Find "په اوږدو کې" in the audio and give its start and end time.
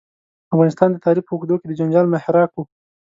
1.25-1.67